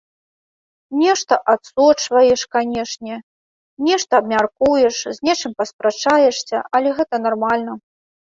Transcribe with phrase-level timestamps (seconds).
[1.01, 3.15] Нешта адсочваеш, канешне,
[3.89, 7.73] нешта абмяркуеш, з нечым паспрачаешся, але гэта нармальна.